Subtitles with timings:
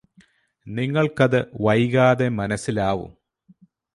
[0.67, 3.11] നിങ്ങൾക്കത് വൈകാതെ മനസ്സിലാവും